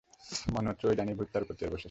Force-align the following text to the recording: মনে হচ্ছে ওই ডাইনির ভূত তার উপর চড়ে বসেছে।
মনে 0.53 0.67
হচ্ছে 0.69 0.85
ওই 0.87 0.95
ডাইনির 0.95 1.17
ভূত 1.17 1.29
তার 1.33 1.43
উপর 1.43 1.55
চড়ে 1.55 1.71
বসেছে। 1.73 1.79